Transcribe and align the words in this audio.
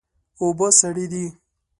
اوبه 0.39 0.67
سړې 0.79 1.05
دي. 1.11 1.25